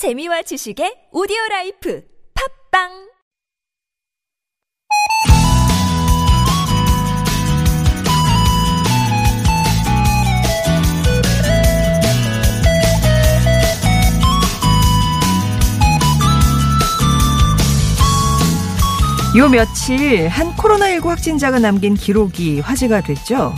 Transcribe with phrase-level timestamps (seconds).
[0.00, 2.02] 재미와 지식의 오디오 라이프
[2.72, 2.88] 팟빵
[19.36, 23.54] 요 며칠 한 코로나19 확진자가 남긴 기록이 화제가 됐죠.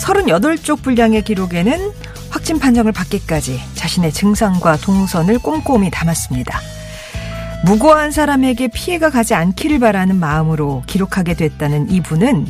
[0.00, 6.58] 38쪽 분량의 기록에는 확진 판정을 받기까지 자신의 증상과 동선을 꼼꼼히 담았습니다.
[7.66, 12.46] 무고한 사람에게 피해가 가지 않기를 바라는 마음으로 기록하게 됐다는 이분은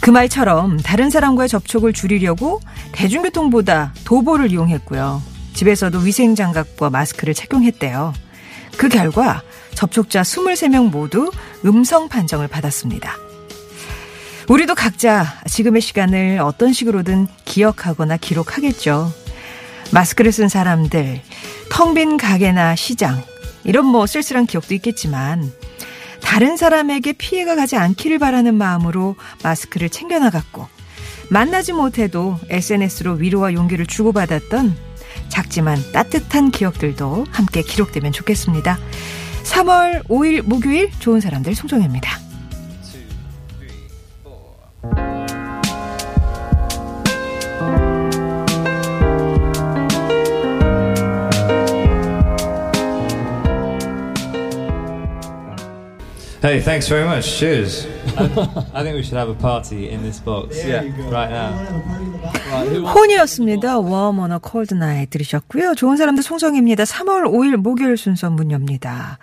[0.00, 2.60] 그 말처럼 다른 사람과의 접촉을 줄이려고
[2.92, 5.20] 대중교통보다 도보를 이용했고요.
[5.52, 8.14] 집에서도 위생장갑과 마스크를 착용했대요.
[8.78, 9.42] 그 결과
[9.74, 11.30] 접촉자 23명 모두
[11.64, 13.21] 음성 판정을 받았습니다.
[14.48, 19.12] 우리도 각자 지금의 시간을 어떤 식으로든 기억하거나 기록하겠죠.
[19.92, 21.20] 마스크를 쓴 사람들,
[21.70, 23.22] 텅 빈 가게나 시장,
[23.64, 25.52] 이런 뭐 쓸쓸한 기억도 있겠지만,
[26.22, 30.66] 다른 사람에게 피해가 가지 않기를 바라는 마음으로 마스크를 챙겨나갔고,
[31.30, 34.76] 만나지 못해도 SNS로 위로와 용기를 주고받았던
[35.28, 38.78] 작지만 따뜻한 기억들도 함께 기록되면 좋겠습니다.
[39.44, 42.31] 3월 5일 목요일 좋은 사람들 송정혜입니다.
[56.42, 57.38] Hey, thanks very much.
[57.38, 57.86] Cheers.
[58.74, 60.58] I think we should have a party in this box.
[60.66, 61.52] Yeah, right now.
[62.82, 63.78] 혼이었습니다.
[63.78, 65.74] Warm on a cold night 들으셨고요.
[65.76, 66.82] 좋은 사람들 송정입니다.
[66.82, 69.18] 3월 5일 목요일 순서 문 엽니다.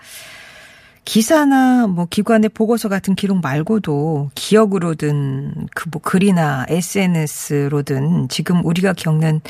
[1.03, 9.41] 기사나 뭐 기관의 보고서 같은 기록 말고도 기억으로든 그 뭐 글이나 SNS로든 지금 우리가 겪는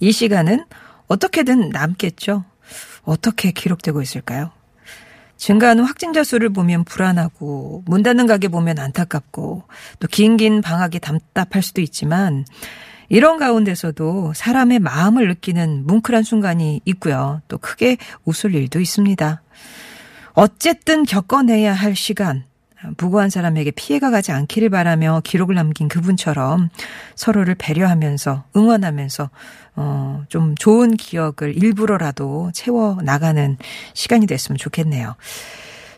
[0.00, 0.66] 이 시간은
[1.08, 2.44] 어떻게든 남겠죠.
[3.04, 4.50] 어떻게 기록되고 있을까요?
[5.36, 9.64] 증가하는 확진자 수를 보면 불안하고 문 닫는 가게 보면 안타깝고
[9.98, 12.44] 또 긴긴 방학이 답답할 수도 있지만
[13.08, 17.42] 이런 가운데서도 사람의 마음을 느끼는 뭉클한 순간이 있고요.
[17.48, 19.42] 또 크게 웃을 일도 있습니다.
[20.32, 22.44] 어쨌든 겪어내야 할 시간,
[22.96, 26.70] 무고한 사람에게 피해가 가지 않기를 바라며 기록을 남긴 그분처럼
[27.14, 29.30] 서로를 배려하면서 응원하면서
[29.76, 33.56] 어, 좀 좋은 기억을 일부러라도 채워 나가는
[33.94, 35.14] 시간이 됐으면 좋겠네요.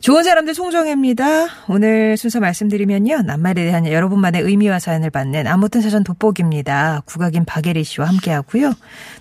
[0.06, 1.48] 좋은 사람들 송정혜입니다.
[1.66, 3.22] 오늘 순서 말씀드리면요.
[3.22, 7.02] 낱말에 대한 여러분만의 의미와 사연을 받는 아무튼 사전 돋보기입니다.
[7.06, 8.72] 국악인 박예리 씨와 함께 하고요.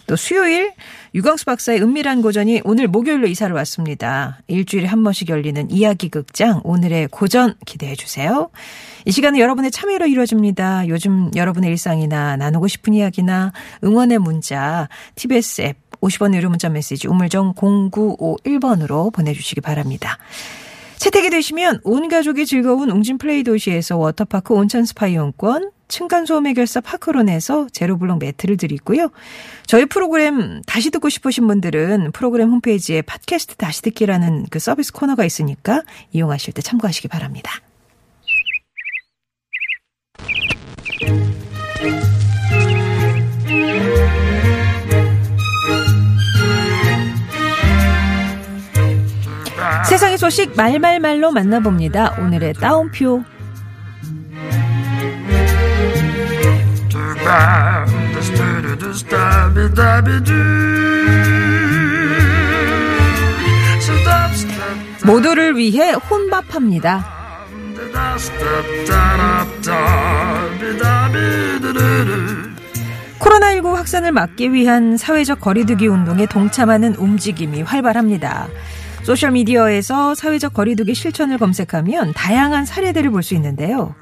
[0.05, 0.73] 또 수요일
[1.15, 4.37] 유광수 박사의 은밀한 고전이 오늘 목요일로 이사를 왔습니다.
[4.45, 8.51] 일주일에 한 번씩 열리는 이야기 극장 오늘의 고전 기대해 주세요.
[9.05, 10.87] 이 시간은 여러분의 참여로 이루어집니다.
[10.87, 13.53] 요즘 여러분의 일상이나 나누고 싶은 이야기나
[13.83, 20.19] 응원의 문자 TBS 앱 50원 유료 문자 메시지 우물정 0951번으로 보내주시기 바랍니다.
[20.97, 27.67] 채택이 되시면 온 가족이 즐거운 웅진 플레이 도시에서 워터파크 온천 스파 이용권, 층간소음 해결사 파크론에서
[27.71, 29.09] 제로블록 매트를 드리고요.
[29.67, 35.83] 저희 프로그램 다시 듣고 싶으신 분들은 프로그램 홈페이지에 팟캐스트 다시 듣기라는 그 서비스 코너가 있으니까
[36.11, 37.51] 이용하실 때 참고하시기 바랍니다.
[49.87, 52.15] 세상의 소식 말말말로 만나봅니다.
[52.19, 53.23] 오늘의 따옴표.
[65.05, 67.05] 모두를 위해 혼밥합니다.
[73.19, 78.47] 코로나19 확산을 막기 위한 사회적 거리두기 운동에 동참하는 움직임이 활발합니다.
[79.05, 83.95] 소셜미디어에서 사회적 거리두기 실천을 검색하면 다양한 사례들을 볼 수 있는데요.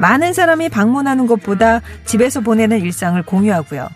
[0.00, 3.88] 많은 사람이 방문하는 것보다 집에서 보내는 일상을 공유하고요.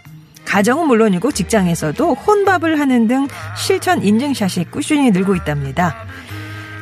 [0.46, 5.94] 가정은 물론이고 직장에서도 혼밥을 하는 등 실천 인증샷이 꾸준히 늘고 있답니다.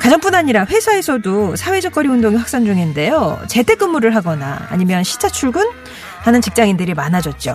[0.01, 3.41] 가정뿐 아니라 회사에서도 사회적 거리 운동이 확산 중인데요.
[3.49, 5.65] 재택근무를 하거나 아니면 시차 출근
[6.21, 7.55] 하는 직장인들이 많아졌죠.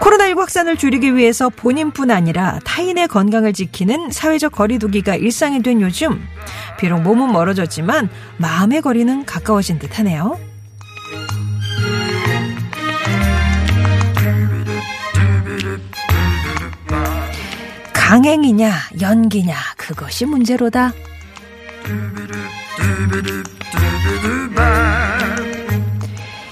[0.00, 6.26] 코로나19 확산을 줄이기 위해서 본인뿐 아니라 타인의 건강을 지키는 사회적 거리두기가 일상이 된 요즘
[6.78, 8.08] 비록 몸은 멀어졌지만
[8.38, 10.38] 마음의 거리는 가까워진 듯하네요.
[17.92, 20.92] 강행이냐 연기냐 그것이 문제로다.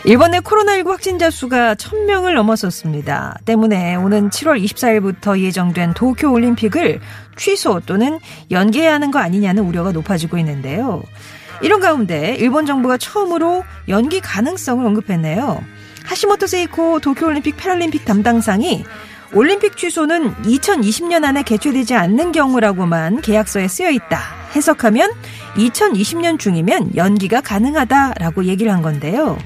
[0.07, 3.39] 일본의 코로나19 확진자 수가 1000명을 넘어섰습니다.
[3.47, 7.01] 때문에 오는 7월 24일부터 예정된 도쿄 올림픽을
[7.37, 8.21] 취소 또는
[8.51, 11.03] 연기해야 하는 거 아니냐는 우려가 높아지고 있는데요.
[11.63, 15.65] 이런 가운데 일본 정부가 처음으로 연기 가능성을 언급했네요.
[16.05, 18.85] 하시모토 세이코 도쿄올림픽 패럴림픽 담당상이
[19.33, 24.21] 올림픽 취소는 2020년 안에 개최되지 않는 경우라고만 계약서에 쓰여 있다.
[24.55, 25.11] 해석하면
[25.57, 29.39] 2020년 중이면 연기가 가능하다라고 얘기를 한 건데요.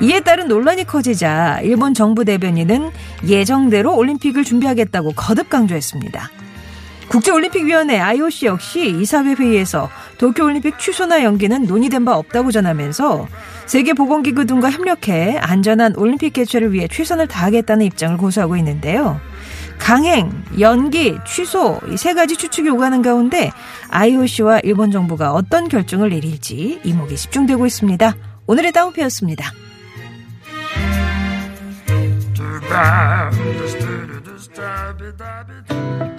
[0.00, 2.90] 이에 따른 논란이 커지자 일본 정부 대변인은
[3.26, 6.30] 예정대로 올림픽을 준비하겠다고 거듭 강조했습니다.
[7.08, 13.26] 국제올림픽위원회 IOC 역시 이사회 회의에서 도쿄올림픽 취소나 연기는 논의된 바 없다고 전하면서
[13.66, 19.20] 세계보건기구 등과 협력해 안전한 올림픽 개최를 위해 최선을 다하겠다는 입장을 고수하고 있는데요.
[19.78, 20.30] 강행,
[20.60, 23.50] 연기, 취소 이 세 가지 추측이 오가는 가운데
[23.88, 28.14] IOC와 일본 정부가 어떤 결정을 내릴지 이목이 집중되고 있습니다.
[28.46, 29.50] 오늘의 다운표였습니다.
[32.70, 34.10] Understood,
[35.70, 36.17] it.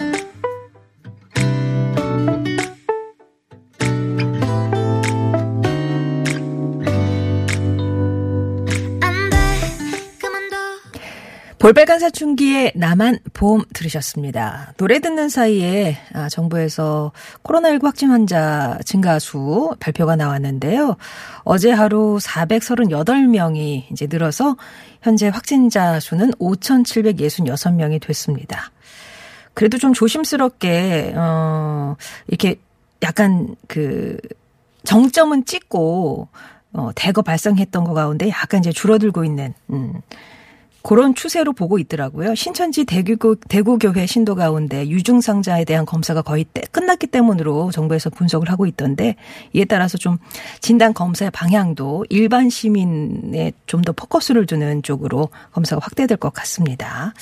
[11.60, 14.72] 볼빨간 사춘기에 나만 보험 들으셨습니다.
[14.78, 17.12] 노래 듣는 사이에 아, 정부에서
[17.42, 20.96] 코로나19 확진 환자 증가 수 발표가 나왔는데요.
[21.44, 24.56] 어제 하루 438명이 이제 늘어서
[25.02, 28.72] 현재 확진자 수는 5,766명이 됐습니다.
[29.52, 31.94] 그래도 좀 조심스럽게 어
[32.28, 32.58] 이렇게
[33.02, 34.16] 약간 그
[34.84, 36.28] 정점은 찍고
[36.72, 40.00] 어 대거 발생했던 거 가운데 약간 이제 줄어들고 있는 음
[40.82, 42.34] 그런 추세로 보고 있더라고요.
[42.34, 48.66] 신천지 대구, 대구교회 신도 가운데 유증상자에 대한 검사가 거의 때, 끝났기 때문으로 정부에서 분석을 하고
[48.66, 49.16] 있던데
[49.52, 50.16] 이에 따라서 좀
[50.60, 57.14] 진단 검사의 방향도 일반 시민에 좀 더 포커스를 두는 쪽으로 검사가 확대될 것 같습니다.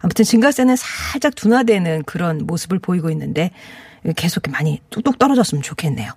[0.00, 3.50] 아무튼 증가세는 살짝 둔화되는 그런 모습을 보이고 있는데
[4.16, 6.12] 계속 많이 뚝뚝 떨어졌으면 좋겠네요.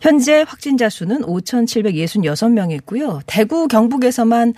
[0.00, 3.22] 현재 확진자 수는 5,766명이고요.
[3.26, 4.54] 대구 경북에서만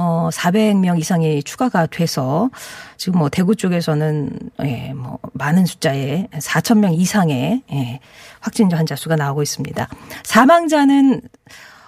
[0.00, 2.50] 어 400명 이상이 추가가 돼서
[2.96, 7.98] 지금 뭐 대구 쪽에서는 예, 뭐 많은 숫자의 4천 명 이상의 예,
[8.38, 9.88] 확진자 환자 수가 나오고 있습니다.
[10.22, 11.20] 사망자는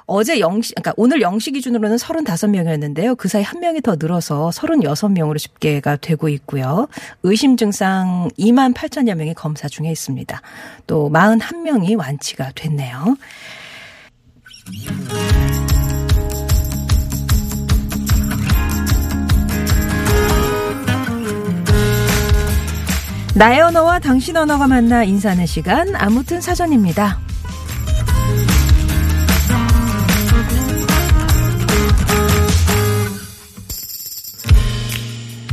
[0.07, 3.17] 어제 영시, 그러니까 오늘 영시 기준으로는 35명이었는데요.
[3.17, 6.89] 그 사이 한 명이 더 늘어서 36명으로 집계가 되고 있고요.
[7.23, 10.43] 의심 증상 2만 8천여 명이 검사 중에 있습니다.
[10.89, 13.15] 또 41명이 완치가 됐네요.
[23.41, 27.19] 나의 언어와 당신 언어가 만나 인사하는 시간 아무튼 사전입니다.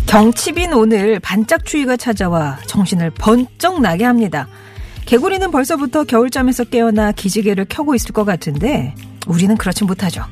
[0.06, 4.50] 경칩인 오늘 반짝 추위가 찾아와 정신을 번쩍 나게 합니다.
[5.06, 8.96] 개구리는 벌써부터 겨울잠에서 깨어나 기지개를 켜고 있을 것 같은데
[9.28, 10.26] 우리는 그렇지 못하죠.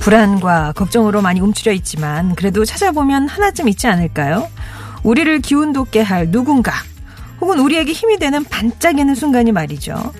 [0.00, 4.48] 불안과 걱정으로 많이 움츠려 있지만 그래도 찾아보면 하나쯤 있지 않을까요?
[5.02, 6.72] 우리를 기운 돋게 할 누군가
[7.40, 10.12] 혹은 우리에게 힘이 되는 반짝이는 순간이 말이죠.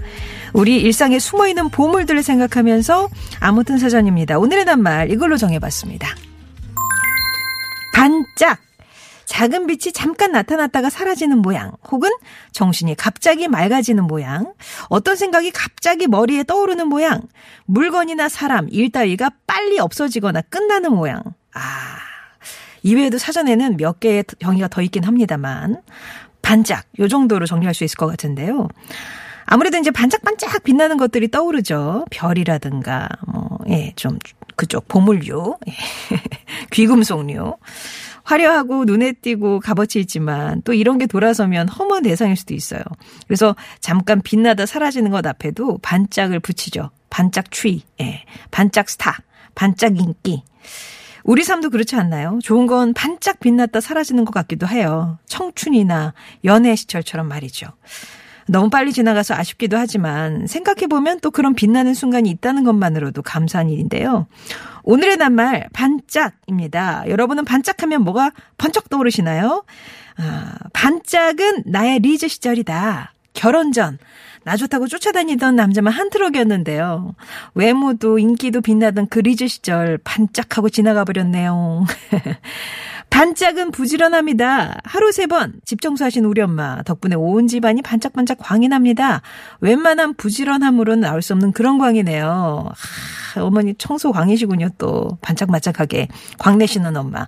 [0.52, 3.08] 우리 일상에 숨어있는 보물들을 생각하면서
[3.40, 4.38] 아무튼 사전입니다.
[4.38, 6.08] 오늘의 낱말 이걸로 정해봤습니다.
[7.94, 8.58] 반짝
[9.28, 12.10] 작은 빛이 잠깐 나타났다가 사라지는 모양, 혹은
[12.52, 14.54] 정신이 갑자기 맑아지는 모양,
[14.88, 17.20] 어떤 생각이 갑자기 머리에 떠오르는 모양,
[17.66, 21.23] 물건이나 사람, 일 따위가 빨리 없어지거나 끝나는 모양.
[21.52, 21.61] 아,
[22.88, 25.83] 이외에도 사전에는 몇 개의 정의가 더 있긴 합니다만,
[26.40, 28.68] 반짝, 요 정도로 정리할 수 있을 것 같은데요.
[29.45, 32.07] 아무래도 이제 반짝반짝 빛나는 것들이 떠오르죠.
[32.11, 34.18] 별이라든가, 뭐, 예, 좀,
[34.57, 35.73] 그쪽, 보물류, 예.
[36.73, 37.57] 귀금속류.
[38.25, 42.83] 화려하고 눈에 띄고 값어치 있지만 또 이런 게 돌아서면 허무한 대상일 수도 있어요.
[43.26, 46.90] 그래서 잠깐 빛나다 사라지는 것 앞에도 반짝을 붙이죠.
[47.11, 48.25] 반짝 추위, 예.
[48.50, 49.18] 반짝 스타,
[49.54, 50.42] 반짝 인기.
[51.25, 52.38] 우리 삶도 그렇지 않나요?
[52.42, 55.18] 좋은 건 반짝 빛났다 사라지는 것 같기도 해요.
[55.26, 57.68] 청춘이나 연애 시절처럼 말이죠.
[58.46, 64.26] 너무 빨리 지나가서 아쉽기도 하지만 생각해보면 또 그런 빛나는 순간이 있다는 것만으로도 감사한 일인데요.
[64.84, 67.04] 오늘의 낱말 반짝입니다.
[67.08, 69.64] 여러분은 반짝하면 뭐가 번쩍 떠오르시나요?
[70.16, 73.12] 아, 반짝은 나의 리즈 시절이다.
[73.34, 73.98] 결혼 전
[74.49, 77.14] 나 좋다고 쫓아다니던 남자만 한 트럭이었는데요.
[77.52, 81.85] 외모도 인기도 빛나던 그 리즈 시절 반짝하고 지나가 버렸네요.
[83.11, 84.78] 반짝은 부지런합니다.
[84.85, 89.21] 하루 세 번 집 청소하신 우리 엄마 덕분에 온 집안이 반짝반짝 광이 납니다.
[89.61, 92.71] 웬만한 부지런함으로는 나올 수 없는 그런 광이네요.
[93.35, 94.71] 하, 어머니 청소 광이시군요.
[94.78, 97.26] 또 반짝반짝하게 광내시는 엄마.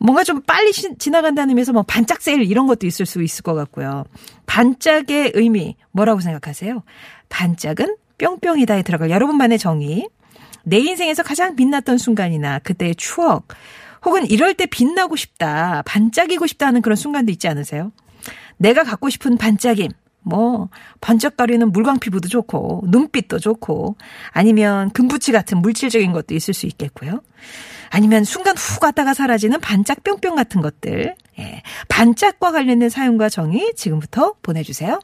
[0.00, 3.54] 뭔가 좀 빨리 시, 지나간다는 의미에서 뭐 반짝 세일 이런 것도 있을 수 있을 것
[3.54, 4.04] 같고요.
[4.46, 6.82] 반짝의 의미 뭐라고 생각하세요?
[7.28, 10.08] 반짝은 뿅뿅이다에 들어갈 여러분만의 정의.
[10.64, 13.48] 내 인생에서 가장 빛났던 순간이나 그때의 추억.
[14.04, 17.92] 혹은 이럴 때 빛나고 싶다, 반짝이고 싶다 하는 그런 순간도 있지 않으세요?
[18.56, 19.90] 내가 갖고 싶은 반짝임.
[20.22, 20.68] 뭐
[21.00, 23.96] 번쩍거리는 물광 피부도 좋고 눈빛도 좋고
[24.32, 27.22] 아니면 금붙이 같은 물질적인 것도 있을 수 있겠고요.
[27.90, 31.16] 아니면 순간 후 갔다가 사라지는 반짝 뿅뿅 같은 것들.
[31.38, 31.62] 예.
[31.88, 35.00] 반짝과 관련된 사용과 정의 지금부터 보내주세요.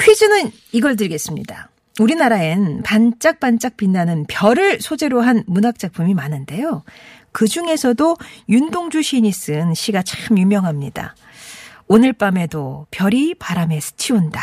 [0.00, 1.70] 퀴즈는 이걸 드리겠습니다.
[1.98, 6.84] 우리나라엔 반짝반짝 빛나는 별을 소재로 한 문학작품이 많은데요.
[7.32, 8.16] 그 중에서도
[8.48, 11.16] 윤동주 시인이 쓴 시가 참 유명합니다.
[11.88, 14.40] 오늘 밤에도 별이 바람에 스치운다.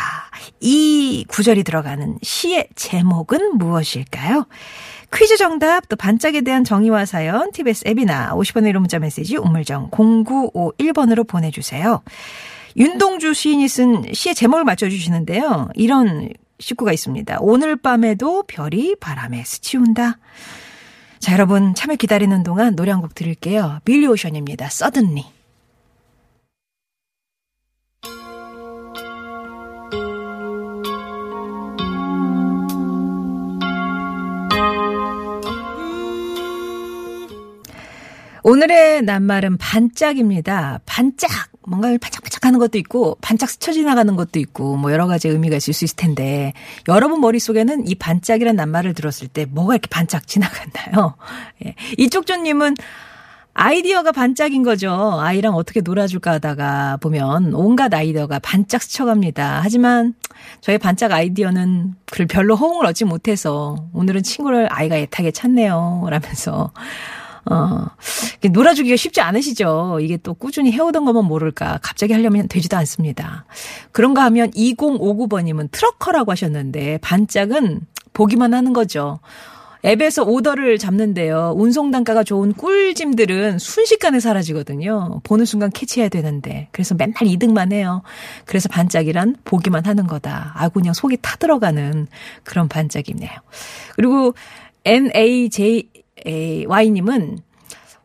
[0.60, 4.48] 이 구절이 들어가는 시의 제목은 무엇일까요?
[5.14, 11.26] 퀴즈 정답, 또 반짝에 대한 정의와 사연, TBS 앱이나 50원의 1호 문자 메시지 우물정 0951번으로
[11.26, 12.02] 보내주세요.
[12.76, 15.68] 윤동주 시인이 쓴 시의 제목을 맞춰주시는데요.
[15.74, 17.38] 이런 식구가 있습니다.
[17.40, 20.18] 오늘 밤에도 별이 바람에 스치운다.
[21.20, 23.78] 자, 여러분 참여 기다리는 동안 노래 한곡 드릴게요.
[23.84, 24.66] 빌리 오션입니다.
[24.66, 25.35] Suddenly.
[38.48, 40.78] 오늘의 낱말은 반짝입니다.
[40.86, 41.48] 반짝!
[41.66, 45.74] 뭔가 반짝반짝 하는 것도 있고 반짝 스쳐 지나가는 것도 있고 뭐 여러 가지 의미가 있을
[45.74, 46.52] 수 있을 텐데
[46.86, 51.16] 여러분 머릿속에는 이 반짝이란 낱말을 들었을 때 뭐가 이렇게 반짝 지나갔나요?
[51.66, 51.74] 예.
[51.98, 52.76] 이쪽조님은
[53.52, 54.92] 아이디어가 반짝인 거죠.
[55.20, 59.58] 아이랑 어떻게 놀아줄까 하다가 보면 온갖 아이디어가 반짝 스쳐갑니다.
[59.64, 60.14] 하지만
[60.60, 66.06] 저의 반짝 아이디어는 그 별로 호응을 얻지 못해서 오늘은 친구를 아이가 애타게 찾네요.
[66.08, 66.70] 라면서
[67.50, 67.86] 어,
[68.50, 69.98] 놀아주기가 쉽지 않으시죠?
[70.00, 71.78] 이게 또 꾸준히 해오던 거면 모를까.
[71.82, 73.44] 갑자기 하려면 되지도 않습니다.
[73.92, 77.80] 그런가 하면 2059번님은 트럭커라고 하셨는데, 반짝은
[78.12, 79.20] 보기만 하는 거죠.
[79.84, 81.52] 앱에서 오더를 잡는데요.
[81.56, 85.20] 운송 단가가 좋은 꿀짐들은 순식간에 사라지거든요.
[85.22, 86.68] 보는 순간 캐치해야 되는데.
[86.72, 88.02] 그래서 맨날 이득만 해요.
[88.46, 90.54] 그래서 반짝이란 보기만 하는 거다.
[90.56, 92.08] 아, 그냥 속이 타들어가는
[92.42, 93.30] 그런 반짝이네요.
[93.94, 94.34] 그리고
[94.84, 95.88] NAJ
[96.24, 97.38] Y님은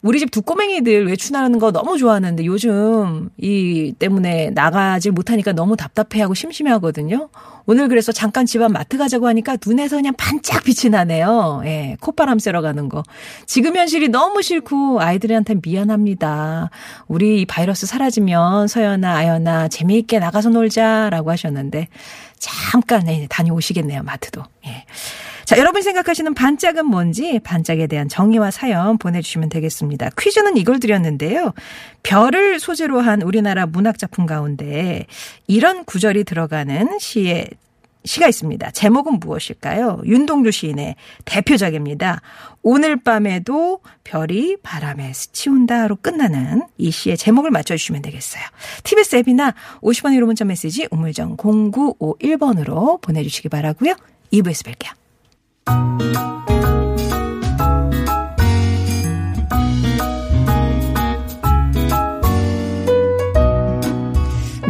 [0.04, 6.34] 우리 집 두 꼬맹이들 외출하는 거 너무 좋아하는데 요즘 이 때문에 나가질 못하니까 너무 답답해하고
[6.34, 7.30] 심심해 하거든요.
[7.68, 11.62] 오늘 그래서 잠깐 집안 마트 가자고 하니까 눈에서 그냥 반짝 빛이 나네요.
[11.66, 13.04] 예, 콧바람 쐬러 가는 거.
[13.46, 16.72] 지금 현실이 너무 싫고 아이들한테 미안합니다.
[17.08, 21.90] 우리 이 바이러스 사라지면 서연아, 아연아 재미있게 나가서 놀자라고 하셨는데
[22.40, 24.42] 잠깐 네, 다녀오시겠네요, 마트도.
[24.66, 24.86] 예.
[25.46, 30.10] 자, 여러분 생각하시는 반짝은 뭔지 반짝에 대한 정의와 사연 보내주시면 되겠습니다.
[30.18, 31.54] 퀴즈는 이걸 드렸는데요.
[32.04, 35.06] 별을 소재로 한 우리나라 문학작품 가운데
[35.48, 37.50] 이런 구절이 들어가는 시의
[38.04, 38.72] 시가 있습니다.
[38.72, 40.02] 제목은 무엇일까요?
[40.06, 40.96] 윤동주 시인의
[41.26, 42.22] 대표작입니다.
[42.64, 48.44] 오늘 밤에도 별이 바람에 스치운다로 끝나는 이 시의 제목을 맞춰주시면 되겠어요.
[48.84, 53.94] TBS 앱이나 50원 1호 문자 메시지 우물정 0951번으로 보내주시기 바라고요.
[54.34, 55.01] 2부에서 뵐게요.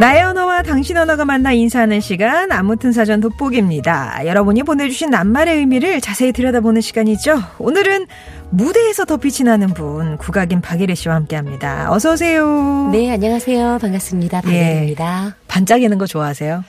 [0.02, 4.26] 나의 언어와 당신 언어가 만나 인사하는 시간 아무튼 사전 돋보기입니다.
[4.26, 7.40] 여러분이 보내주신 낱말의 의미를 자세히 들여다보는 시간이죠.
[7.60, 8.06] 오늘은
[8.50, 11.92] 무대에서 더 빛이 나는 분 국악인 박예리 씨와 함께합니다.
[11.92, 12.90] 어서 오세요.
[12.90, 13.78] 네, 안녕하세요.
[13.80, 14.40] 반갑습니다.
[14.40, 15.26] 박예리입니다.
[15.28, 16.64] 예, 반짝이는 거 좋아하세요?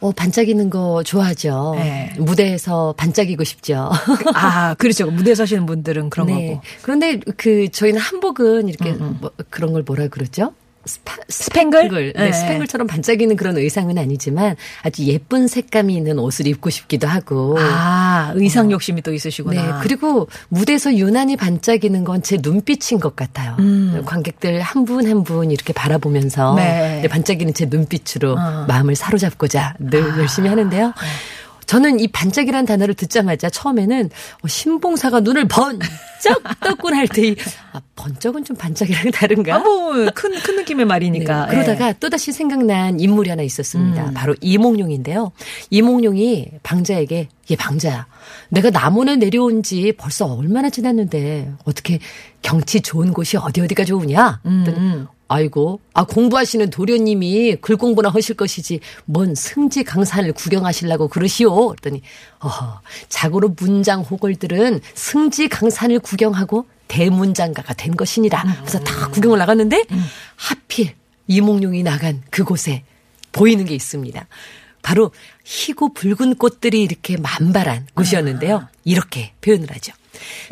[0.00, 1.74] 어, 반짝이는 거 좋아하죠.
[1.76, 2.12] 네.
[2.18, 3.90] 무대에서 반짝이고 싶죠.
[4.34, 5.10] 아, 그렇죠.
[5.10, 6.48] 무대 에 서시는 분들은 그런 네.
[6.48, 6.62] 거고.
[6.82, 9.18] 그런데 그 저희는 한복은 이렇게 음, 음.
[9.20, 10.52] 뭐 그런 걸 뭐라 그러죠?
[10.88, 11.78] 스파, 스팽글?
[11.82, 12.12] 스팽글.
[12.16, 12.32] 네, 네.
[12.32, 17.56] 스팽글처럼 반짝이는 그런 의상은 아니지만 아주 예쁜 색감이 있는 옷을 입고 싶기도 하고.
[17.60, 18.70] 아, 의상 어.
[18.72, 19.62] 욕심이 또 있으시구나.
[19.62, 19.72] 네.
[19.82, 23.54] 그리고 무대에서 유난히 반짝이는 건 제 눈빛인 것 같아요.
[23.60, 24.02] 음.
[24.04, 27.06] 관객들 한 분 한분 한분 이렇게 바라보면서 네.
[27.08, 28.64] 반짝이는 제 눈빛으로 어.
[28.66, 30.18] 마음을 사로잡고자 늘 아.
[30.18, 30.92] 열심히 하는데요.
[31.68, 31.72] 네.
[31.72, 34.10] 저는 이 반짝이란 단어를 듣자마자 처음에는
[34.42, 37.34] 어, 신봉사가 눈을 번쩍 떴곤 할때
[37.72, 39.56] 아, 번쩍은 좀 반짝이랑 다른가?
[39.56, 41.46] 아, 뭐, 큰, 큰 느낌의 말이니까.
[41.46, 41.94] 네, 그러다가 예.
[42.00, 44.08] 또다시 생각난 인물이 하나 있었습니다.
[44.08, 44.14] 음.
[44.14, 45.32] 바로 이몽룡인데요.
[45.70, 48.06] 이몽룡이 방자에게, 얘 방자야.
[48.50, 51.98] 내가 남원에 내려온 지 벌써 얼마나 지났는데, 어떻게
[52.42, 54.40] 경치 좋은 곳이 어디 어디가 좋으냐?
[54.46, 55.06] 음.
[55.28, 61.68] 아이고, 아, 공부하시는 도련님이 글 공부나 하실 것이지, 뭔 승지 강산을 구경하시려고 그러시오.
[61.68, 62.02] 그랬더니,
[62.40, 68.42] 어허, 자고로 문장 호걸들은 승지 강산을 구경하고 대문장가가 된 것이니라.
[68.60, 69.84] 그래서 다 구경을 나갔는데,
[70.36, 70.94] 하필
[71.26, 72.84] 이몽룡이 나간 그곳에
[73.32, 74.26] 보이는 게 있습니다.
[74.82, 75.10] 바로
[75.44, 78.68] 희고 붉은 꽃들이 이렇게 만발한 곳이었는데요.
[78.84, 79.92] 이렇게 표현을 하죠.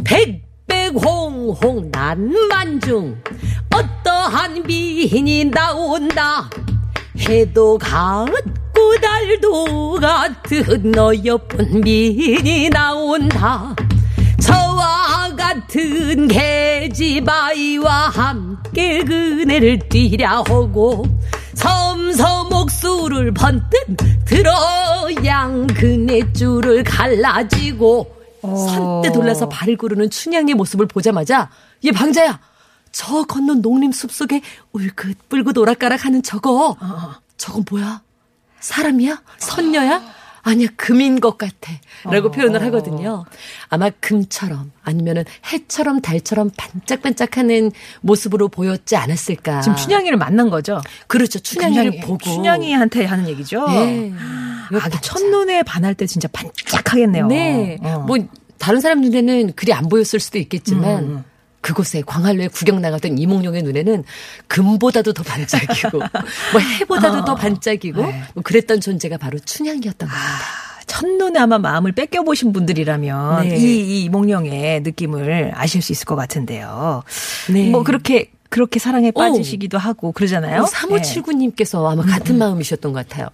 [0.05, 3.23] 백 백홍홍 난만중
[3.73, 6.51] 어떠한 미인이 나온다
[7.19, 13.75] 해도 같고 달도 같은 너여쁜 미인이 나온다
[14.41, 21.05] 저와 같은 계집아이와 함께 그네를 뛰랴 하고
[21.57, 24.53] 섬섬 목수를 번뜩 들어
[25.25, 31.51] 양 그네 줄을 갈라지고 선뜻 돌라서 발을 구르는 춘향의 모습을 보자마자
[31.85, 32.39] 얘 방자야
[32.93, 34.41] 저 건넌 농림 숲속에
[34.73, 36.77] 울긋 불긋 오락가락하는 저거.
[36.81, 37.13] 어.
[37.37, 38.01] 저건 뭐야?
[38.61, 39.23] 사람이야?
[39.39, 40.03] 선녀야
[40.51, 41.73] 아니야 금인 것 같아
[42.05, 42.31] 라고 어.
[42.31, 43.25] 표현을 하거든요
[43.69, 51.91] 아마 금처럼 아니면은 해처럼 달처럼 반짝반짝하는 모습으로 보였지 않았을까 지금 춘향이를 만난 거죠 그렇죠 춘향이를
[51.93, 54.13] 춘향이, 보고 춘향이한테 하는 얘기죠 네.
[54.73, 57.27] 아, 첫눈에 반할 때 진짜 반짝하겠네요.
[57.29, 57.79] 네.
[57.83, 58.05] 어.
[58.07, 58.17] 뭐
[58.59, 61.25] 다른 사람 눈에는 그리 안 보였을 수도 있겠지만 음.
[61.67, 61.77] 음.
[61.77, 64.05] 그곳에 광활로에 구경 나갔던 이몽룡의 눈에는
[64.47, 65.99] 금보다도 더 반짝이고
[66.53, 67.25] 뭐 해보다도 어.
[67.25, 68.23] 더 반짝이고 네.
[68.35, 70.29] 뭐 그랬던 존재가 바로 춘향이었던 겁니다.
[70.29, 73.57] 아, 첫눈에 아마 마음을 뺏겨보신 분들이라면 네.
[73.57, 77.03] 이, 이 이몽룡의 느낌을 아실 수 있을 것 같은데요.
[77.53, 77.71] 네.
[77.71, 79.81] 뭐 그렇게 그렇게 사랑에 빠지시기도 오.
[79.81, 80.65] 하고 그러잖아요.
[80.65, 82.39] 3579님께서 아마 같은 음.
[82.39, 83.29] 마음이셨던 것 같아요.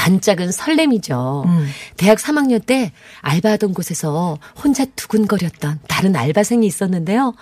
[0.00, 1.44] 반짝은 설렘이죠.
[1.46, 1.68] 음.
[1.98, 2.90] 대학 3학년 때
[3.20, 7.34] 알바하던 곳에서 혼자 두근거렸던 다른 알바생이 있었는데요.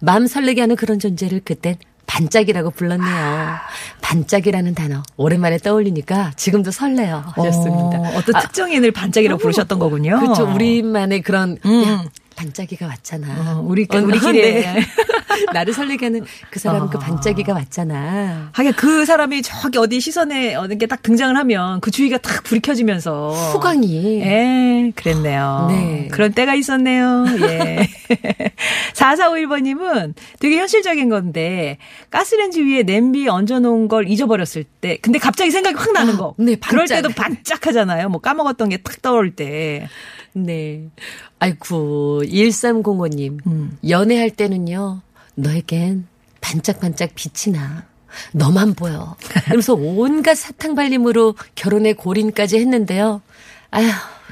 [0.00, 3.14] 마음 설레게 하는 그런 존재를 그땐 반짝이라고 불렀네요.
[3.14, 3.60] 아.
[4.00, 7.22] 반짝이라는 단어 오랜만에 떠올리니까 지금도 설레요.
[7.34, 7.98] 하셨습니다.
[7.98, 10.18] 어, 떤 아, 특정인을 반짝이라고 어, 부르셨던 거군요.
[10.18, 10.50] 그렇죠.
[10.54, 12.08] 우리만의 그런 음.
[12.36, 13.56] 야, 반짝이가 왔잖아.
[13.58, 14.80] 어, 우리 어, 우리끼리 네.
[15.52, 16.90] 나를 설레게 하는 그 사람 어.
[16.90, 18.50] 그 반짝이가 왔잖아.
[18.52, 22.60] 하긴 그 사람이 저기 어디 시선에 어느 게 딱 등장을 하면 그 주위가 딱 불이
[22.60, 24.20] 켜지면서 후광이.
[24.20, 25.66] 예, 그랬네요.
[25.70, 26.08] 네.
[26.12, 27.24] 그런 때가 있었네요.
[27.40, 27.88] 예.
[28.94, 31.78] 4451번님은 되게 현실적인 건데
[32.10, 36.34] 가스렌지 위에 냄비 얹어놓은 걸 잊어버렸을 때 근데 갑자기 생각이 확 나는 거.
[36.38, 36.70] 네, 반짝.
[36.70, 38.08] 그럴 때도 반짝하잖아요.
[38.10, 39.88] 뭐 까먹었던 게 탁 떠올 때.
[40.36, 40.90] 네.
[41.38, 43.46] 아이쿠, 1305님.
[43.46, 43.78] 음.
[43.88, 45.00] 연애할 때는요,
[45.34, 46.06] 너에겐
[46.42, 47.86] 반짝반짝 빛이 나.
[48.32, 49.16] 너만 보여.
[49.44, 53.22] 그러면서 온갖 사탕 발림으로 결혼의 골인까지 했는데요.
[53.70, 53.86] 아휴,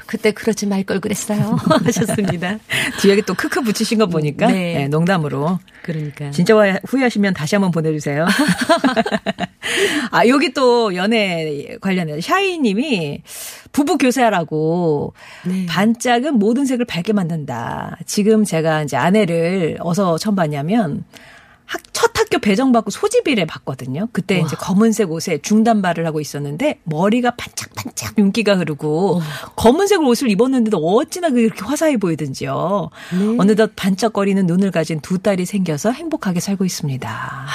[0.05, 1.57] 그때 그러지 말 걸 그랬어요.
[1.85, 2.57] 하셨습니다.
[3.01, 4.75] 뒤에 또 크크 붙이신 거 보니까 네.
[4.75, 5.57] 네, 농담으로.
[5.81, 6.29] 그러니까.
[6.31, 6.53] 진짜
[6.85, 8.27] 후회하시면 다시 한번 보내주세요.
[10.11, 13.23] 아 여기 또 연애 관련해서 샤이님이
[13.71, 15.13] 부부 교사라고
[15.45, 15.65] 네.
[15.67, 17.97] 반짝은 모든 색을 밝게 만든다.
[18.05, 21.03] 지금 제가 이제 아내를 어서 처음 봤냐면
[21.65, 24.07] 학, 첫 학교 배정받고 소집일에 봤거든요.
[24.11, 24.45] 그때 와.
[24.45, 29.21] 이제 검은색 옷에 중단발을 하고 있었는데 머리가 반짝반짝 윤기가 흐르고 어.
[29.55, 32.89] 검은색 옷을 입었는데도 어찌나 그렇게 화사해 보이든지요.
[33.13, 33.35] 네.
[33.37, 37.45] 어느덧 반짝거리는 눈을 가진 두 딸이 생겨서 행복하게 살고 있습니다.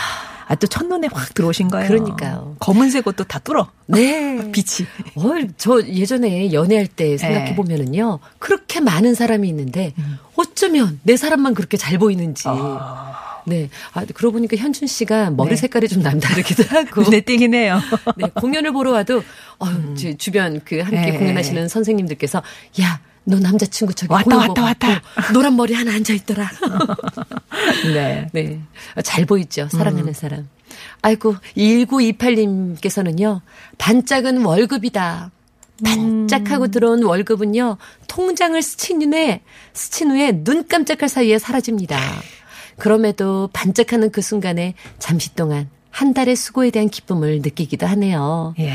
[0.46, 1.88] 아, 또 첫눈에 확 들어오신 거예요.
[1.88, 2.56] 그러니까요.
[2.58, 3.68] 검은색 옷도 다 뚫어.
[3.86, 4.50] 네.
[4.52, 4.86] 빛이.
[5.16, 8.18] 어, 저 예전에 연애할 때 생각해 보면은요.
[8.20, 8.28] 네.
[8.38, 10.18] 그렇게 많은 사람이 있는데 음.
[10.36, 12.48] 어쩌면 내 사람만 그렇게 잘 보이는지.
[12.48, 13.29] 어.
[13.50, 13.68] 네.
[13.92, 15.56] 아, 그러고 보니까 현준 씨가 머리 네.
[15.56, 17.02] 색깔이 좀 남다르기도 하고.
[17.02, 17.80] 눈에 띄긴 해요.
[18.16, 18.28] 네.
[18.34, 19.22] 공연을 보러 와도,
[19.58, 19.96] 어, 음.
[20.18, 21.18] 주변 그 함께 네.
[21.18, 22.42] 공연하시는 선생님들께서,
[22.80, 26.50] 야, 너 남자친구 저기 왔다 왔다 왔다 어, 노란 머리 하나 앉아 있더라.
[27.92, 28.28] 네.
[28.32, 28.60] 네.
[29.04, 29.68] 잘 보이죠.
[29.70, 30.12] 사랑하는 음.
[30.12, 30.48] 사람.
[31.02, 33.40] 아이고 1928님께서는요.
[33.78, 35.30] 반짝은 월급이다.
[35.84, 36.70] 반짝하고 음.
[36.70, 37.76] 들어온 월급은요.
[38.06, 39.40] 통장을 스친 후에
[39.72, 41.98] 스친 후에 눈 깜짝할 사이에 사라집니다.
[42.80, 48.54] 그럼에도 반짝하는 그 순간에 잠시 동안 한 달의 수고에 대한 기쁨을 느끼기도 하네요.
[48.58, 48.72] 예.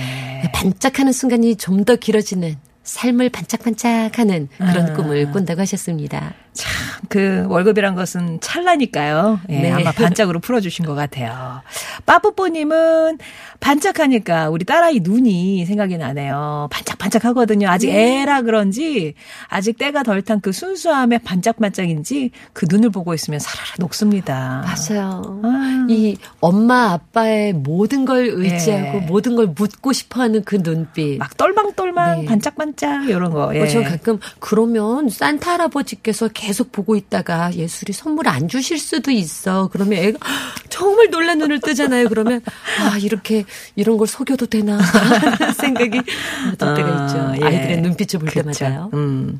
[0.54, 4.94] 반짝하는 순간이 좀 더 길어지는 삶을 반짝반짝하는 그런 아.
[4.94, 6.34] 꿈을 꾼다고 하셨습니다.
[6.54, 6.72] 참,
[7.10, 9.40] 그 월급이란 것은 찰나니까요.
[9.50, 9.72] 예, 네.
[9.72, 11.62] 아마 반짝으로 풀어주신 것 같아요.
[12.06, 13.18] 빠뿌뽀님은
[13.60, 16.68] 반짝하니까 우리 딸아이 눈이 생각이 나네요.
[16.72, 17.68] 반짝반짝하거든요.
[17.70, 18.22] 아직 네.
[18.22, 19.14] 애라 그런지
[19.48, 24.66] 아직 때가 덜 탄 그 순수함의 반짝반짝인지 그 눈을 보고 있으면 사라라 녹습니다.
[24.66, 25.42] 맞아요.
[25.44, 25.86] 아.
[25.90, 29.06] 이 엄마 아빠의 모든 걸 의지하고 네.
[29.08, 31.18] 모든 걸 묻고 싶어하는 그 눈빛.
[31.18, 32.26] 막 똘망똘망 네.
[32.26, 33.48] 반짝반짝 이런 거.
[33.48, 33.68] 어, 예.
[33.68, 39.70] 저 가끔 그러면 산타 할아버지께서 계속 보고 있다가 예술이 선물 안 주실 수도 있어.
[39.72, 40.20] 그러면 애가
[40.70, 42.10] 정말 놀란 눈을 뜨잖아요.
[42.10, 42.42] 그러면
[42.82, 43.45] 아 이렇게
[43.76, 44.80] 이런 걸 속여도 되나
[45.60, 47.42] 생각이 들 때가 아, 있죠.
[47.42, 47.46] 예.
[47.46, 48.60] 아이들의 눈빛을 볼 그렇죠.
[48.60, 48.90] 때마다요.
[48.94, 49.40] 음.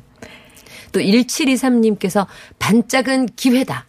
[0.92, 2.26] 또 1723님께서
[2.58, 3.86] 반짝은 기회다.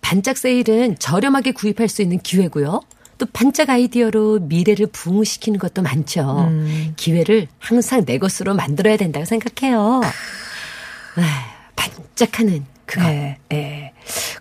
[0.00, 2.80] 반짝 세일은 저렴하게 구입할 수 있는 기회고요.
[3.18, 6.46] 또 반짝 아이디어로 미래를 부흥시키는 것도 많죠.
[6.48, 6.92] 음.
[6.96, 10.00] 기회를 항상 내 것으로 만들어야 된다고 생각해요.
[11.16, 13.02] 아, 반짝하는 그거.
[13.02, 13.92] 네, 네.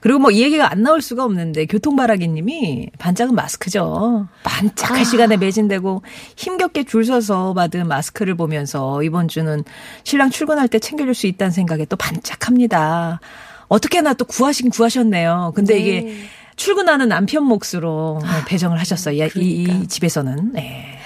[0.01, 4.27] 그리고 뭐 이 얘기가 안 나올 수가 없는데 교통바라기 님이 반짝은 마스크죠.
[4.43, 5.03] 반짝할 아.
[5.03, 6.03] 시간에 매진되고
[6.35, 9.63] 힘겹게 줄 서서 받은 마스크를 보면서 이번 주는
[10.03, 13.19] 신랑 출근할 때 챙겨줄 수 있다는 생각에 또 반짝합니다.
[13.67, 15.53] 어떻게나 또 구하신 구하셨네요.
[15.55, 15.79] 근데 네.
[15.79, 16.17] 이게
[16.55, 19.27] 출근하는 남편 몫으로 아, 배정을 하셨어요.
[19.29, 19.39] 그러니까.
[19.39, 20.51] 이, 이 집에서는.
[20.53, 20.99] 네.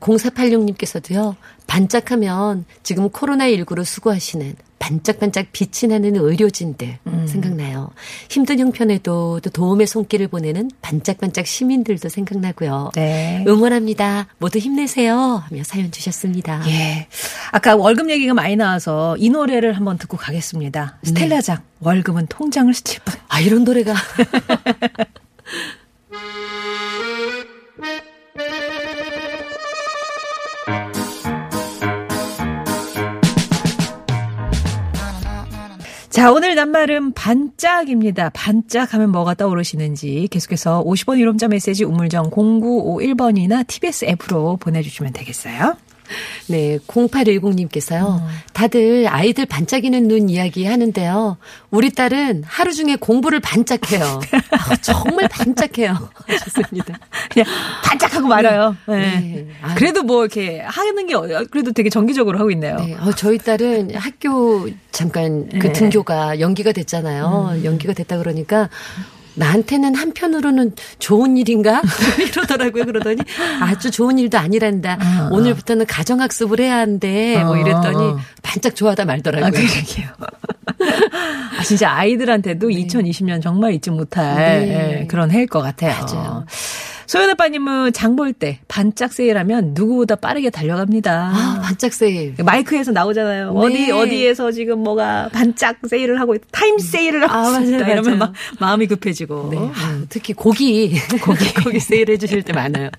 [0.00, 7.26] 0486님께서도요, 반짝하면 지금 코로나19로 수고하시는 반짝반짝 빛이 나는 의료진들 음.
[7.26, 7.90] 생각나요.
[8.28, 12.90] 힘든 형편에도 또 도움의 손길을 보내는 반짝반짝 시민들도 생각나고요.
[12.94, 13.44] 네.
[13.48, 14.26] 응원합니다.
[14.38, 15.42] 모두 힘내세요.
[15.48, 16.62] 하며 사연 주셨습니다.
[16.68, 17.06] 예.
[17.52, 20.98] 아까 월급 얘기가 많이 나와서 이 노래를 한번 듣고 가겠습니다.
[21.00, 21.08] 네.
[21.08, 23.14] 스텔라장 월급은 통장을 스칠 뿐.
[23.28, 23.94] 아 이런 노래가
[36.16, 38.30] 자, 오늘 낱말은 반짝입니다.
[38.30, 45.76] 반짝하면 뭐가 떠오르시는지 계속해서 50원 이름자 메시지 우물정 0951번이나 TBS 앱으로 보내주시면 되겠어요.
[46.48, 48.20] 네, 0810님께서요.
[48.20, 48.28] 음.
[48.52, 51.36] 다들 아이들 반짝이는 눈 이야기 하는데요.
[51.70, 54.20] 우리 딸은 하루 중에 공부를 반짝해요.
[54.50, 56.08] 아, 정말 반짝해요.
[56.26, 56.98] 하셨습니다.
[57.30, 57.46] 그냥
[57.84, 58.76] 반짝하고 말아요.
[58.88, 59.20] 네.
[59.20, 59.46] 네.
[59.62, 59.74] 아.
[59.74, 61.14] 그래도 뭐 이렇게 하는 게
[61.50, 62.76] 그래도 되게 정기적으로 하고 있네요.
[62.76, 62.94] 네.
[62.94, 65.72] 어, 저희 딸은 학교 잠깐 그 네.
[65.72, 67.50] 등교가 연기가 됐잖아요.
[67.52, 67.64] 음.
[67.64, 68.68] 연기가 됐다 그러니까
[69.36, 71.82] 나한테는 한편으로는 좋은 일인가?
[72.18, 72.84] 이러더라고요.
[72.84, 73.22] 그러더니
[73.60, 74.94] 아주 좋은 일도 아니란다.
[74.94, 77.42] 어, 오늘부터는 가정학습을 해야 한대.
[77.44, 78.18] 뭐 이랬더니 어.
[78.42, 79.46] 반짝 좋아하다 말더라고요.
[79.46, 80.08] 아, 그러게요.
[81.58, 82.86] 아, 진짜 아이들한테도 네.
[82.86, 85.00] 2020년 정말 잊지 못할 네.
[85.02, 85.92] 예, 그런 해일 것 같아요.
[86.04, 86.46] 맞아요.
[87.06, 91.32] 소연 아빠님은 장 볼 때 반짝 세일하면 누구보다 빠르게 달려갑니다.
[91.34, 92.34] 아, 반짝 세일.
[92.44, 93.52] 마이크에서 나오잖아요.
[93.52, 93.58] 네.
[93.60, 96.46] 어디 어디에서 지금 뭐가 반짝 세일을 하고 있다.
[96.50, 97.78] 타임 세일을 하고 아, 있다.
[97.78, 99.48] 맞아요, 이러면 막 마음이 급해지고.
[99.52, 99.58] 네.
[99.58, 102.90] 아, 특히 고기 고기 고기 세일 해 주실 때 많아요.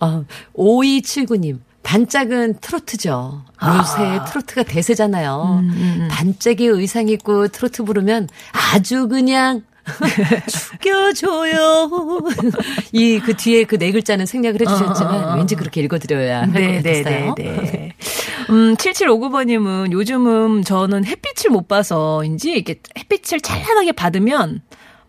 [0.00, 1.58] 어, 5279님.
[1.82, 3.44] 반짝은 트로트죠.
[3.64, 4.24] 요새 아.
[4.26, 5.60] 트로트가 대세잖아요.
[5.62, 6.08] 음, 음, 음.
[6.10, 9.62] 반짝이 의상 입고 트로트 부르면 아주 그냥
[10.48, 11.90] 죽여줘요.
[12.92, 15.36] 이 그 뒤에 그 네 글자는 생략을 해주셨지만 어, 어, 어.
[15.36, 17.34] 왠지 그렇게 읽어드려야 할것 네, 네, 같았어요.
[17.36, 17.92] 네, 네.
[18.50, 24.62] 음, 7759번님은 요즘은 저는 햇빛을 못 봐서인지 이렇게 햇빛을 찬란하게 받으면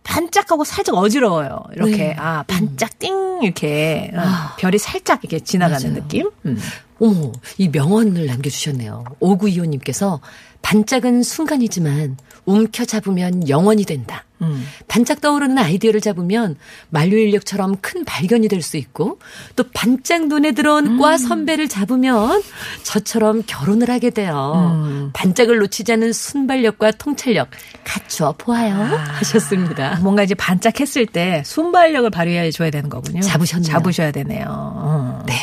[0.04, 1.64] 반짝하고 살짝 어지러워요.
[1.76, 2.16] 이렇게 네.
[2.18, 6.02] 아 반짝 띵 이렇게 아, 별이 살짝 이렇게 지나가는 맞아요.
[6.04, 6.30] 느낌.
[6.46, 6.60] 음.
[7.00, 9.06] 어머 이 명언을 남겨주셨네요.
[9.22, 10.20] 5925님께서
[10.62, 14.26] 반짝은 순간이지만 움켜 잡으면 영원이 된다.
[14.42, 14.66] 음.
[14.88, 16.56] 반짝 떠오르는 아이디어를 잡으면
[16.90, 19.20] 만료 인력처럼 큰 발견이 될 수 있고
[19.56, 21.00] 또 반짝 눈에 들어온 음.
[21.00, 22.42] 과 선배를 잡으면
[22.84, 24.74] 저처럼 결혼을 하게 돼요.
[24.86, 25.10] 음.
[25.14, 27.50] 반짝을 놓치지 않은 순발력과 통찰력
[27.84, 28.96] 갖추어 보아요 아.
[29.20, 30.00] 하셨습니다.
[30.02, 33.22] 뭔가 이제 반짝했을 때 순발력을 발휘해 줘야 되는 거군요.
[33.22, 33.70] 잡으셨네요.
[33.72, 34.46] 잡으셔야 되네요.
[34.50, 35.24] 어.
[35.28, 35.34] 네.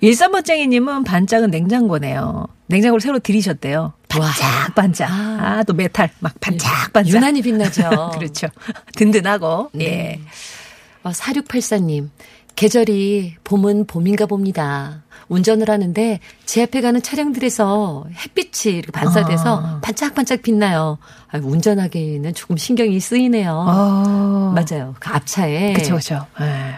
[0.00, 2.46] 일삼번쟁이님은 반짝은 냉장고네요.
[2.66, 3.92] 냉장고를 새로 들이셨대요.
[4.10, 5.10] 반짝 반짝.
[5.10, 7.14] 아, 또 메탈 막 반짝 반짝.
[7.14, 8.10] 유난히 빛나죠.
[8.18, 8.48] 그렇죠.
[8.96, 9.70] 든든하고.
[9.72, 9.84] 네.
[9.84, 10.20] 예.
[11.02, 12.10] 어, 4684님.
[12.56, 15.02] 계절이 봄은 봄인가 봅니다.
[15.28, 19.80] 운전을 하는데 제 앞에 가는 차량들에서 햇빛이 이렇게 반사돼서 아.
[19.82, 20.98] 반짝반짝 빛나요.
[21.32, 23.64] 아, 운전하기에는 조금 신경이 쓰이네요.
[23.68, 24.52] 아.
[24.54, 24.94] 맞아요.
[24.98, 25.74] 그 앞차에.
[25.74, 26.26] 그렇죠, 그렇죠.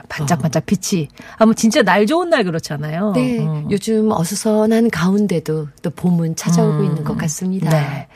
[0.09, 1.09] 반짝반짝 빛이.
[1.39, 3.13] 아, 뭐 진짜 날 좋은 날 그렇잖아요.
[3.15, 3.39] 네.
[3.41, 3.67] 어.
[3.71, 6.85] 요즘 어수선한 가운데도 또 봄은 찾아오고 음.
[6.85, 7.71] 있는 것 같습니다.
[7.71, 8.09] 네.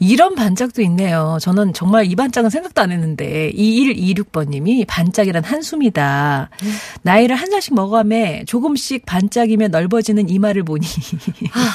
[0.00, 1.38] 이런 반짝도 있네요.
[1.40, 6.50] 저는 정말 이 반짝은 생각도 안 했는데 2126번님이 반짝이란 한숨이다.
[6.62, 6.72] 음.
[7.02, 10.86] 나이를 한 살씩 먹어가며 조금씩 반짝이 며 넓어지는 이마를 보니
[11.52, 11.74] 아.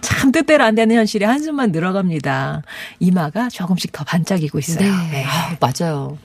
[0.00, 2.62] 참 뜻대로 안 되는 현실에 한숨만 늘어갑니다.
[3.00, 4.90] 이마가 조금씩 더 반짝이고 있어요.
[4.90, 5.10] 네.
[5.10, 5.24] 네.
[5.24, 6.18] 아, 맞아요.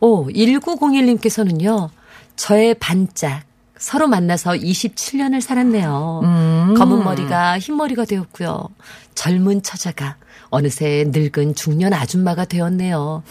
[0.00, 1.90] 오, 1901님께서는요,
[2.36, 3.44] 저의 반짝,
[3.78, 6.20] 서로 만나서 27년을 살았네요.
[6.22, 6.74] 음.
[6.76, 8.68] 검은 머리가 흰 머리가 되었고요.
[9.14, 10.16] 젊은 처자가
[10.50, 13.22] 어느새 늙은 중년 아줌마가 되었네요.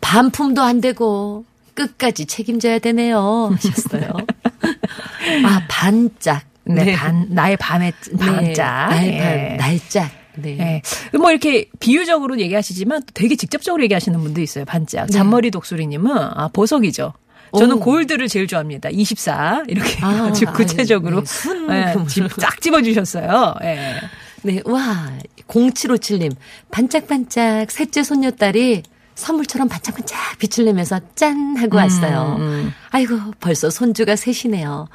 [0.00, 3.50] 반품도 안 되고 끝까지 책임져야 되네요.
[3.54, 4.10] 하셨어요.
[5.44, 6.44] 아, 반짝.
[6.64, 6.92] 네, 네.
[6.94, 8.90] 반, 나의 밤의 반짝.
[8.90, 9.56] 네, 나의 밤, 네.
[9.58, 10.10] 날짝.
[10.36, 10.54] 네.
[10.56, 10.82] 네.
[11.16, 14.64] 뭐 이렇게 비유적으로 얘기하시지만 되게 직접적으로 얘기하시는 분도 있어요.
[14.64, 15.06] 반짝.
[15.06, 15.12] 네.
[15.12, 17.12] 잔머리 독수리님은 아, 보석이죠.
[17.56, 17.80] 저는 오.
[17.80, 18.88] 골드를 제일 좋아합니다.
[18.90, 21.94] 24 이렇게 아, 아주 구체적으로 네, 순 네,
[22.40, 23.54] 쫙 집어주셨어요.
[23.60, 23.94] 네.
[24.42, 25.12] 네, 와
[25.48, 26.34] 0757님
[26.70, 28.82] 반짝반짝 셋째 손녀딸이
[29.14, 32.36] 선물처럼 반짝반짝 빛을 내면서 짠 하고 왔어요.
[32.38, 32.72] 음, 음.
[32.90, 34.88] 아이고 벌써 손주가 셋이네요.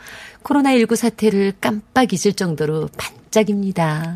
[0.44, 4.16] 코로나19 사태를 깜빡 잊을 정도로 반짝입니다.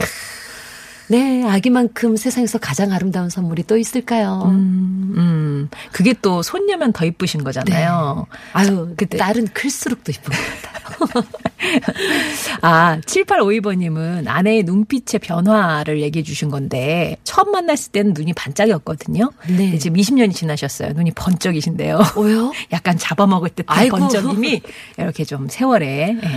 [1.07, 4.43] 네, 아기만큼 세상에서 가장 아름다운 선물이 또 있을까요?
[4.45, 5.69] 음, 음.
[5.91, 8.25] 그게 또 손녀면 더 이쁘신 거잖아요.
[8.31, 8.39] 네.
[8.53, 10.62] 아유, 그때 딸은 클수록 더 이쁜 것 같아요.
[12.61, 19.31] 아, 7852번님은 아내의 눈빛의 변화를 얘기해 주신 건데, 처음 만났을 때는 눈이 반짝이었거든요.
[19.47, 19.77] 네.
[19.77, 20.93] 지금 20년이 지나셨어요.
[20.93, 21.99] 눈이 번쩍이신데요.
[22.17, 22.51] 왜요?
[22.71, 23.97] 약간 잡아먹을 듯한 아이고.
[23.97, 24.61] 번쩍임이
[24.97, 26.31] 이렇게 좀 세월에 예,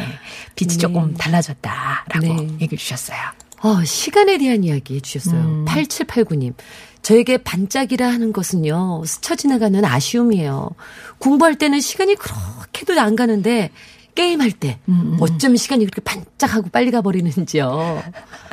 [0.55, 0.79] 빛이 네.
[0.79, 2.49] 조금 달라졌다라고 네.
[2.61, 3.19] 얘기해 주셨어요.
[3.63, 5.41] 어, 시간에 대한 이야기 해주셨어요.
[5.41, 5.65] 음.
[5.67, 6.55] 8789님.
[7.03, 10.71] 저에게 반짝이라 하는 것은요, 스쳐 지나가는 아쉬움이에요.
[11.19, 13.71] 공부할 때는 시간이 그렇게도 안 가는데,
[14.17, 15.17] 게임할 때, 음, 음.
[15.21, 18.03] 어쩜 시간이 그렇게 반짝하고 빨리 가버리는지요.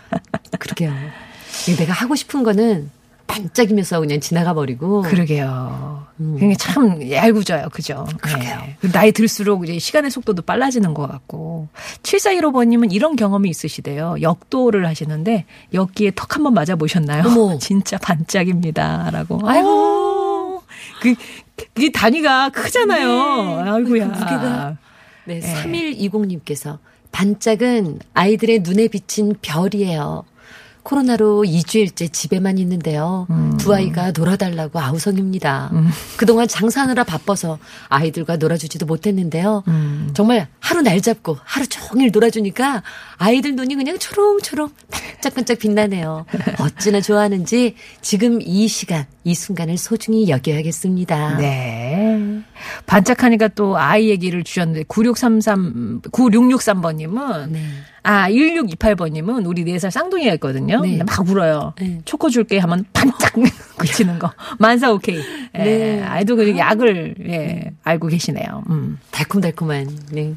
[0.59, 0.93] 그러게요.
[1.77, 2.91] 내가 하고 싶은 거는
[3.25, 5.01] 반짝이면서 그냥 지나가 버리고.
[5.01, 6.05] 그러게요.
[6.19, 6.37] 음.
[6.39, 7.69] 그게 참 얄궂어요.
[7.71, 8.05] 그죠?
[8.21, 8.59] 그러게요.
[8.81, 8.91] 네.
[8.91, 11.69] 나이 들수록 이제 시간의 속도도 빨라지는 것 같고.
[12.03, 14.17] 7415번님은 이런 경험이 있으시대요.
[14.21, 17.23] 역도를 하시는데 역기에 턱 한번 맞아보셨나요?
[17.25, 17.57] 어머.
[17.59, 19.09] 진짜 반짝입니다.
[19.11, 19.39] 라고.
[19.43, 20.61] 아이고.
[21.01, 21.15] 그,
[21.73, 23.63] 그 단위가 크잖아요.
[23.63, 23.69] 네.
[23.71, 24.07] 아이고야.
[24.09, 24.77] 그 무게가.
[25.25, 25.63] 네, 네.
[25.63, 26.79] 3120님께서
[27.11, 30.25] 반짝은 아이들의 눈에 비친 별이에요.
[30.83, 33.25] 코로나로 2주일째 집에만 있는데요.
[33.29, 33.57] 음.
[33.57, 35.69] 두 아이가 놀아달라고 아우성입니다.
[35.73, 35.89] 음.
[36.17, 39.63] 그동안 장사하느라 바빠서 아이들과 놀아주지도 못했는데요.
[39.67, 40.09] 음.
[40.13, 42.83] 정말 하루 날 잡고 하루 종일 놀아주니까
[43.17, 46.25] 아이들 눈이 그냥 초롱초롱 반짝반짝 빛나네요.
[46.59, 51.37] 어찌나 좋아하는지 지금 이 시간, 이 순간을 소중히 여겨야겠습니다.
[51.37, 52.41] 네.
[52.85, 57.63] 반짝하니까 또 아이 얘기를 주셨는데 9633, 9663번님은 네.
[58.03, 60.81] 아, 1628번님은 우리 4살 쌍둥이가 있거든요.
[60.81, 60.99] 네.
[61.05, 61.73] 막 울어요.
[61.79, 62.01] 네.
[62.05, 63.33] 초코 줄게 하면 반짝
[63.77, 64.31] 그치는 거.
[64.59, 65.17] 만사 오케이.
[65.55, 65.63] 예.
[65.63, 66.01] 네.
[66.03, 68.63] 아이도 그 약을, 예, 알고 계시네요.
[68.69, 68.99] 음.
[69.11, 70.35] 달콤달콤한, 네.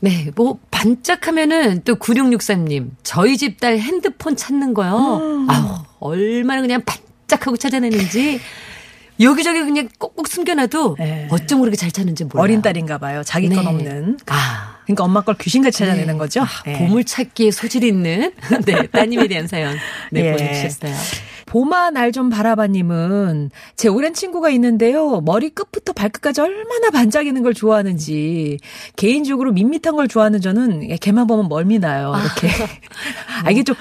[0.00, 5.18] 네, 뭐, 반짝하면은 또 9663님, 저희 집 딸 핸드폰 찾는 거요.
[5.20, 5.50] 음.
[5.50, 8.38] 아우, 얼마나 그냥 반짝하고 찾아내는지.
[9.20, 11.26] 여기저기 그냥 꼭꼭 숨겨놔도 네.
[11.32, 12.42] 어쩜 그렇게 잘 찾는지 몰라요.
[12.44, 13.22] 어린 딸인가 봐요.
[13.24, 13.56] 자기 네.
[13.56, 14.18] 건 없는.
[14.26, 14.77] 아.
[14.88, 16.18] 그러니까 엄마 걸 귀신같이 찾아내는 네.
[16.18, 16.40] 거죠.
[16.40, 16.78] 아, 네.
[16.78, 18.32] 보물 찾기에 소질이 있는
[18.64, 19.76] 네, 따님에 대한 사연
[20.10, 20.32] 네, 예.
[20.32, 20.94] 보내주셨어요.
[21.44, 25.20] 봄아 날좀 바라봐님은 제 오랜 친구가 있는데요.
[25.20, 28.58] 머리 끝부터 발끝까지 얼마나 반짝이는 걸 좋아하는지
[28.96, 32.14] 개인적으로 밋밋한 걸 좋아하는 저는 걔만 보면 멀미 나요.
[32.18, 32.48] 이렇게.
[32.62, 32.68] 아,
[33.44, 33.76] 아 이게 좀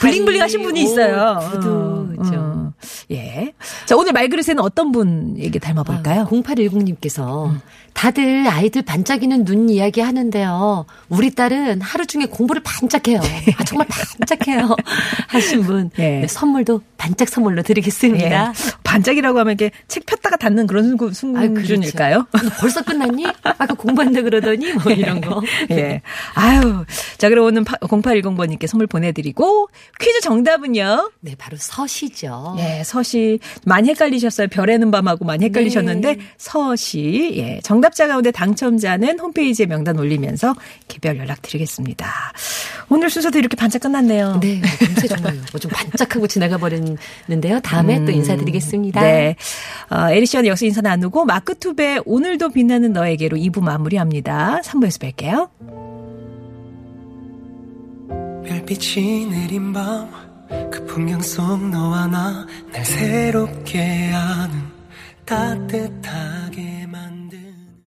[0.00, 1.40] 블링블링하신 분이 있어요.
[1.52, 1.68] 구두.
[1.70, 2.72] 어, 어.
[3.10, 3.52] 예.
[3.86, 6.22] 자 오늘 말그릇에는 어떤 분에게 닮아볼까요?
[6.22, 7.60] 아, 0810님께서 음.
[7.92, 10.86] 다들 아이들 반짝이는 눈 이야기 하는데요.
[11.08, 13.20] 우리 딸은 하루 중에 공부를 반짝해요.
[13.56, 14.74] 아, 정말 반짝해요.
[15.28, 15.90] 하신 분.
[15.98, 16.20] 예.
[16.20, 18.48] 네, 선물도 반짝 선물로 드리겠습니다.
[18.48, 18.52] 예.
[18.92, 22.26] 반짝이라고 하면 이렇게 책 폈다가 닫는 그런 순간일까요?
[22.32, 22.56] 아, 그렇죠.
[22.60, 23.26] 벌써 끝났니?
[23.42, 25.42] 아까 공부한다 그러더니 뭐 이런 거.
[25.70, 26.00] 예.
[26.34, 26.84] 아유.
[27.18, 29.68] 자, 그럼 오늘 0810번님께 선물 보내드리고
[30.00, 31.10] 퀴즈 정답은요?
[31.20, 32.56] 네, 바로 서시죠.
[32.58, 33.38] 예, 서시.
[33.64, 34.48] 많이 헷갈리셨어요.
[34.48, 36.22] 별에는 밤하고 많이 헷갈리셨는데 네.
[36.38, 37.34] 서시.
[37.36, 37.60] 예.
[37.62, 40.54] 정 정답자 가운데 당첨자는 홈페이지에 명단 올리면서
[40.86, 42.06] 개별 연락드리겠습니다.
[42.88, 44.38] 오늘 순서도 이렇게 반짝 끝났네요.
[44.40, 45.40] 네, 금세 정말요.
[45.50, 47.58] 뭐좀 반짝하고 지나가 버렸는데요.
[47.60, 48.81] 다음에 음, 또 인사드리겠습니다.
[48.90, 49.36] 네.
[49.90, 54.60] 어, 에리 씨와 역시 인사 나누고 마크투베 오늘도 빛나는 너에게로 2부 마무리합니다.
[54.64, 55.48] 3부에서 뵐게요.
[58.44, 60.32] 별빛이 내린 밤
[60.70, 64.62] 그 풍경 속 너와 나 날 새롭게 하는
[65.24, 66.86] 따뜻하게